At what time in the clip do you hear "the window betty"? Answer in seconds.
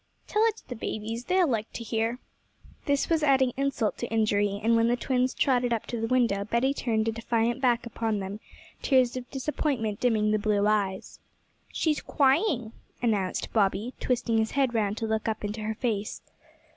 6.01-6.73